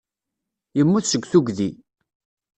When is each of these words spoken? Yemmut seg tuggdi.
Yemmut 0.77 1.05
seg 1.09 1.23
tuggdi. 1.31 1.69